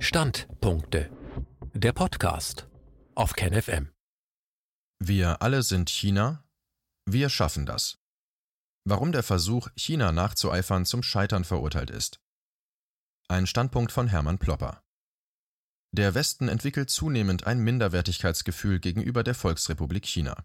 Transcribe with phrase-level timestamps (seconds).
[0.00, 1.10] Standpunkte.
[1.74, 2.68] Der Podcast
[3.16, 3.88] auf KenFM.
[5.00, 6.44] Wir alle sind China.
[7.04, 7.98] Wir schaffen das.
[8.84, 12.20] Warum der Versuch, China nachzueifern, zum Scheitern verurteilt ist.
[13.26, 14.84] Ein Standpunkt von Hermann Plopper.
[15.90, 20.44] Der Westen entwickelt zunehmend ein Minderwertigkeitsgefühl gegenüber der Volksrepublik China.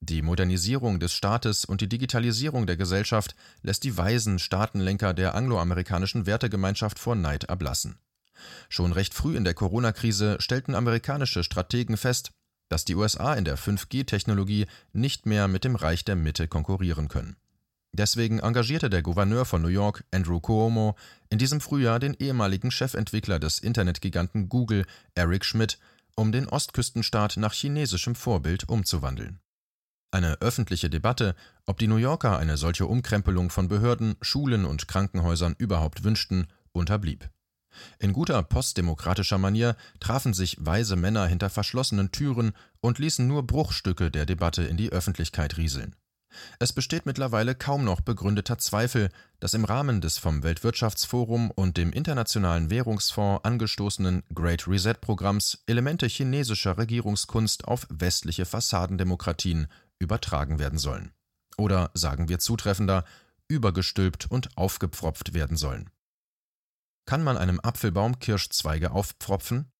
[0.00, 6.24] Die Modernisierung des Staates und die Digitalisierung der Gesellschaft lässt die weisen Staatenlenker der angloamerikanischen
[6.24, 7.98] Wertegemeinschaft vor Neid ablassen.
[8.68, 12.32] Schon recht früh in der Corona-Krise stellten amerikanische Strategen fest,
[12.68, 17.36] dass die USA in der 5G-Technologie nicht mehr mit dem Reich der Mitte konkurrieren können.
[17.92, 20.96] Deswegen engagierte der Gouverneur von New York, Andrew Cuomo,
[21.30, 24.84] in diesem Frühjahr den ehemaligen Chefentwickler des Internetgiganten Google,
[25.14, 25.78] Eric Schmidt,
[26.14, 29.40] um den Ostküstenstaat nach chinesischem Vorbild umzuwandeln.
[30.10, 31.34] Eine öffentliche Debatte,
[31.64, 37.30] ob die New Yorker eine solche Umkrempelung von Behörden, Schulen und Krankenhäusern überhaupt wünschten, unterblieb.
[37.98, 44.10] In guter postdemokratischer Manier trafen sich weise Männer hinter verschlossenen Türen und ließen nur Bruchstücke
[44.10, 45.94] der Debatte in die Öffentlichkeit rieseln.
[46.58, 51.92] Es besteht mittlerweile kaum noch begründeter Zweifel, dass im Rahmen des vom Weltwirtschaftsforum und dem
[51.92, 61.12] Internationalen Währungsfonds angestoßenen Great Reset Programms Elemente chinesischer Regierungskunst auf westliche Fassadendemokratien übertragen werden sollen.
[61.56, 63.04] Oder sagen wir zutreffender,
[63.48, 65.90] übergestülpt und aufgepfropft werden sollen.
[67.06, 69.70] Kann man einem Apfelbaum Kirschzweige aufpfropfen?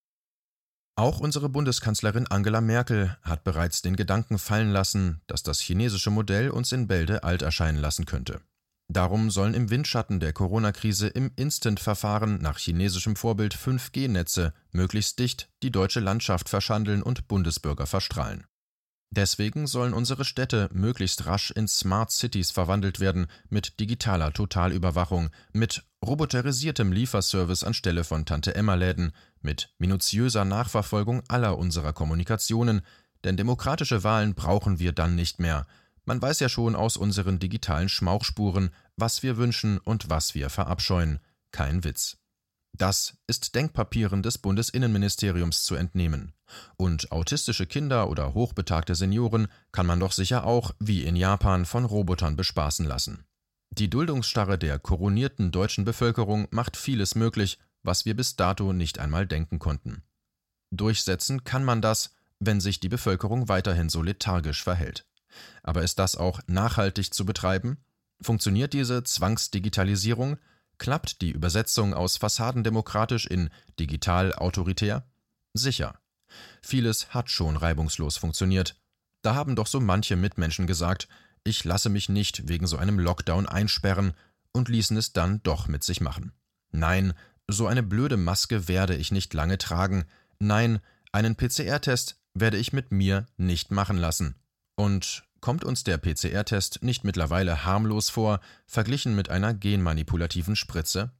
[0.98, 6.48] Auch unsere Bundeskanzlerin Angela Merkel hat bereits den Gedanken fallen lassen, dass das chinesische Modell
[6.50, 8.40] uns in Bälde alt erscheinen lassen könnte.
[8.88, 15.72] Darum sollen im Windschatten der Corona-Krise im Instant-Verfahren nach chinesischem Vorbild 5G-Netze möglichst dicht die
[15.72, 18.46] deutsche Landschaft verschandeln und Bundesbürger verstrahlen.
[19.10, 25.84] Deswegen sollen unsere Städte möglichst rasch in Smart Cities verwandelt werden, mit digitaler Totalüberwachung, mit
[26.06, 29.12] roboterisiertem Lieferservice anstelle von Tante-Emma-Läden,
[29.42, 32.82] mit minutiöser Nachverfolgung aller unserer Kommunikationen,
[33.24, 35.66] denn demokratische Wahlen brauchen wir dann nicht mehr.
[36.04, 41.18] Man weiß ja schon aus unseren digitalen Schmauchspuren, was wir wünschen und was wir verabscheuen.
[41.50, 42.16] Kein Witz.
[42.72, 46.34] Das ist Denkpapieren des Bundesinnenministeriums zu entnehmen.
[46.76, 51.84] Und autistische Kinder oder hochbetagte Senioren kann man doch sicher auch, wie in Japan, von
[51.84, 53.25] Robotern bespaßen lassen.
[53.78, 59.26] Die Duldungsstarre der koronierten deutschen Bevölkerung macht vieles möglich, was wir bis dato nicht einmal
[59.26, 60.02] denken konnten.
[60.70, 65.06] Durchsetzen kann man das, wenn sich die Bevölkerung weiterhin so lethargisch verhält.
[65.62, 67.76] Aber ist das auch nachhaltig zu betreiben?
[68.22, 70.38] Funktioniert diese Zwangsdigitalisierung?
[70.78, 75.06] Klappt die Übersetzung aus fassadendemokratisch in digital autoritär?
[75.52, 76.00] Sicher.
[76.62, 78.80] Vieles hat schon reibungslos funktioniert.
[79.20, 81.08] Da haben doch so manche Mitmenschen gesagt,
[81.46, 84.12] ich lasse mich nicht wegen so einem Lockdown einsperren
[84.52, 86.32] und ließen es dann doch mit sich machen.
[86.72, 87.14] Nein,
[87.48, 90.04] so eine blöde Maske werde ich nicht lange tragen.
[90.38, 90.80] Nein,
[91.12, 94.34] einen PCR-Test werde ich mit mir nicht machen lassen.
[94.74, 101.12] Und kommt uns der PCR-Test nicht mittlerweile harmlos vor, verglichen mit einer genmanipulativen Spritze?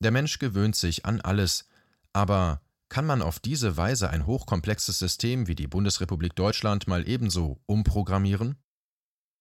[0.00, 1.68] Der Mensch gewöhnt sich an alles,
[2.12, 7.60] aber kann man auf diese Weise ein hochkomplexes System wie die Bundesrepublik Deutschland mal ebenso
[7.66, 8.56] umprogrammieren?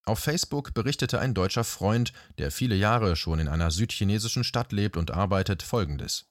[0.08, 4.96] Auf Facebook berichtete ein deutscher Freund, der viele Jahre schon in einer südchinesischen Stadt lebt
[4.96, 6.28] und arbeitet, folgendes.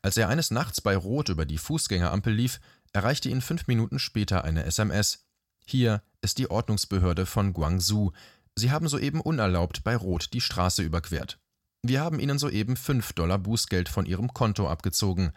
[0.00, 2.60] Als er eines Nachts bei Rot über die Fußgängerampel lief,
[2.92, 5.24] erreichte ihn fünf Minuten später eine SMS.
[5.66, 8.12] Hier ist die Ordnungsbehörde von Guangzhou.
[8.54, 11.40] Sie haben soeben unerlaubt bei Rot die Straße überquert.
[11.82, 15.32] Wir haben Ihnen soeben fünf Dollar Bußgeld von Ihrem Konto abgezogen.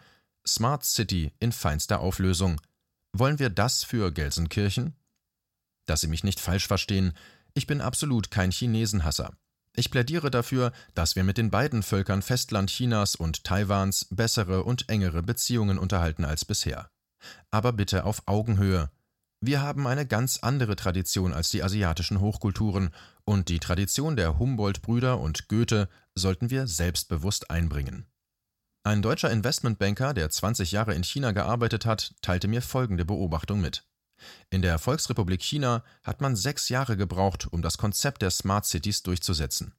[0.46, 2.60] Smart City in feinster Auflösung.
[3.12, 4.94] Wollen wir das für Gelsenkirchen?
[5.86, 7.14] Dass Sie mich nicht falsch verstehen,
[7.54, 9.32] ich bin absolut kein Chinesenhasser.
[9.76, 14.88] Ich plädiere dafür, dass wir mit den beiden Völkern Festland Chinas und Taiwans bessere und
[14.88, 16.90] engere Beziehungen unterhalten als bisher.
[17.50, 18.90] Aber bitte auf Augenhöhe.
[19.40, 22.90] Wir haben eine ganz andere Tradition als die asiatischen Hochkulturen,
[23.24, 28.06] und die Tradition der Humboldt-Brüder und Goethe sollten wir selbstbewusst einbringen.
[28.84, 33.86] Ein deutscher Investmentbanker, der 20 Jahre in China gearbeitet hat, teilte mir folgende Beobachtung mit.
[34.50, 39.02] In der Volksrepublik China hat man sechs Jahre gebraucht, um das Konzept der Smart Cities
[39.02, 39.74] durchzusetzen.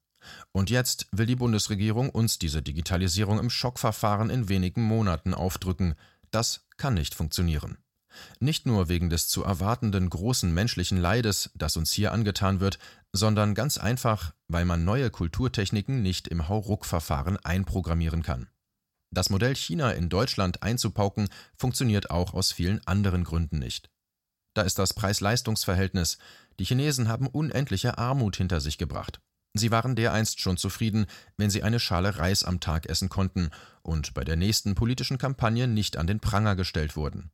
[0.51, 5.95] Und jetzt will die Bundesregierung uns diese Digitalisierung im Schockverfahren in wenigen Monaten aufdrücken.
[6.31, 7.77] Das kann nicht funktionieren.
[8.39, 12.79] Nicht nur wegen des zu erwartenden großen menschlichen Leides, das uns hier angetan wird,
[13.11, 18.47] sondern ganz einfach, weil man neue Kulturtechniken nicht im Hauruck-Verfahren einprogrammieren kann.
[19.11, 23.89] Das Modell China in Deutschland einzupauken funktioniert auch aus vielen anderen Gründen nicht.
[24.55, 26.17] Da ist das Preis-Leistungs-Verhältnis.
[26.59, 29.19] Die Chinesen haben unendliche Armut hinter sich gebracht.
[29.53, 31.05] Sie waren dereinst schon zufrieden,
[31.37, 33.51] wenn sie eine Schale Reis am Tag essen konnten
[33.83, 37.31] und bei der nächsten politischen Kampagne nicht an den Pranger gestellt wurden.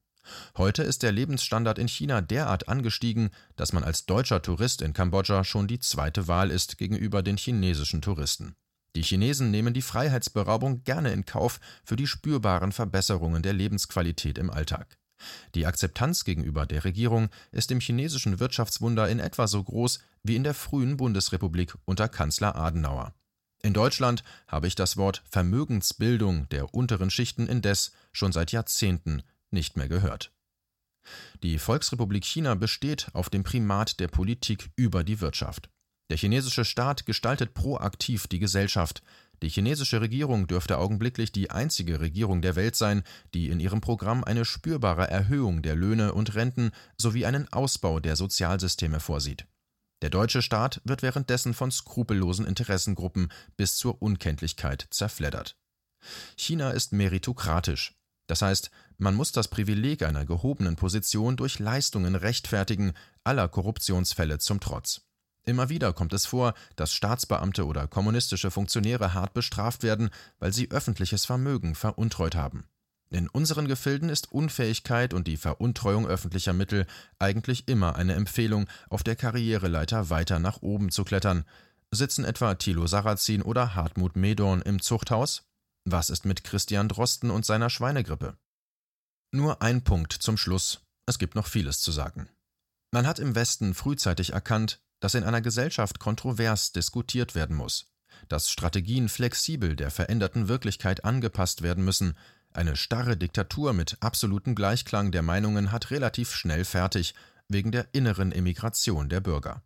[0.57, 5.43] Heute ist der Lebensstandard in China derart angestiegen, dass man als deutscher Tourist in Kambodscha
[5.43, 8.55] schon die zweite Wahl ist gegenüber den chinesischen Touristen.
[8.95, 14.49] Die Chinesen nehmen die Freiheitsberaubung gerne in Kauf für die spürbaren Verbesserungen der Lebensqualität im
[14.49, 14.97] Alltag.
[15.55, 20.43] Die Akzeptanz gegenüber der Regierung ist im chinesischen Wirtschaftswunder in etwa so groß wie in
[20.43, 23.13] der frühen Bundesrepublik unter Kanzler Adenauer.
[23.63, 29.21] In Deutschland habe ich das Wort Vermögensbildung der unteren Schichten indes schon seit Jahrzehnten
[29.51, 30.31] nicht mehr gehört.
[31.43, 35.69] Die Volksrepublik China besteht auf dem Primat der Politik über die Wirtschaft.
[36.09, 39.01] Der chinesische Staat gestaltet proaktiv die Gesellschaft,
[39.41, 43.03] die chinesische Regierung dürfte augenblicklich die einzige Regierung der Welt sein,
[43.33, 48.15] die in ihrem Programm eine spürbare Erhöhung der Löhne und Renten sowie einen Ausbau der
[48.15, 49.47] Sozialsysteme vorsieht.
[50.01, 55.55] Der deutsche Staat wird währenddessen von skrupellosen Interessengruppen bis zur Unkenntlichkeit zerfleddert.
[56.35, 57.95] China ist meritokratisch.
[58.27, 64.59] Das heißt, man muss das Privileg einer gehobenen Position durch Leistungen rechtfertigen, aller Korruptionsfälle zum
[64.59, 65.01] Trotz.
[65.43, 70.69] Immer wieder kommt es vor, dass Staatsbeamte oder kommunistische Funktionäre hart bestraft werden, weil sie
[70.69, 72.67] öffentliches Vermögen veruntreut haben.
[73.09, 76.85] In unseren Gefilden ist Unfähigkeit und die Veruntreuung öffentlicher Mittel
[77.19, 81.43] eigentlich immer eine Empfehlung, auf der Karriereleiter weiter nach oben zu klettern.
[81.91, 85.43] Sitzen etwa Thilo Sarrazin oder Hartmut Medorn im Zuchthaus?
[85.83, 88.37] Was ist mit Christian Drosten und seiner Schweinegrippe?
[89.31, 90.81] Nur ein Punkt zum Schluss.
[91.05, 92.29] Es gibt noch vieles zu sagen.
[92.91, 97.91] Man hat im Westen frühzeitig erkannt, dass in einer Gesellschaft kontrovers diskutiert werden muss,
[98.29, 102.15] dass Strategien flexibel der veränderten Wirklichkeit angepasst werden müssen,
[102.53, 107.13] eine starre Diktatur mit absolutem Gleichklang der Meinungen hat relativ schnell fertig,
[107.47, 109.61] wegen der inneren Emigration der Bürger.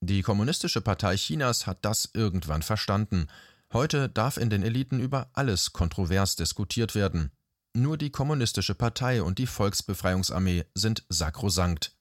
[0.00, 3.26] Die Kommunistische Partei Chinas hat das irgendwann verstanden.
[3.72, 7.32] Heute darf in den Eliten über alles kontrovers diskutiert werden.
[7.74, 11.97] Nur die Kommunistische Partei und die Volksbefreiungsarmee sind sakrosankt.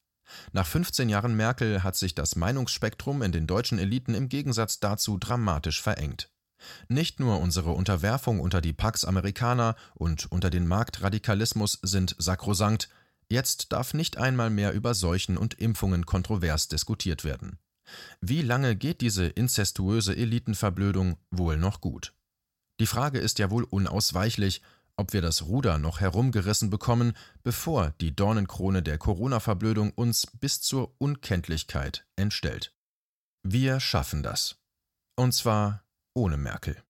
[0.52, 5.18] Nach 15 Jahren Merkel hat sich das Meinungsspektrum in den deutschen Eliten im Gegensatz dazu
[5.18, 6.30] dramatisch verengt.
[6.88, 12.90] Nicht nur unsere Unterwerfung unter die Pax Amerikaner und unter den Marktradikalismus sind sakrosankt,
[13.30, 17.60] jetzt darf nicht einmal mehr über Seuchen und Impfungen kontrovers diskutiert werden.
[18.20, 22.14] Wie lange geht diese inzestuöse Elitenverblödung wohl noch gut?
[22.80, 24.62] Die Frage ist ja wohl unausweichlich,
[24.98, 27.14] ob wir das Ruder noch herumgerissen bekommen,
[27.44, 32.76] bevor die Dornenkrone der Corona-Verblödung uns bis zur Unkenntlichkeit entstellt.
[33.44, 34.58] Wir schaffen das.
[35.16, 35.84] Und zwar
[36.14, 36.84] ohne Merkel.